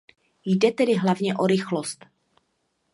[0.45, 2.05] Jde tedy hlavně o rychlost.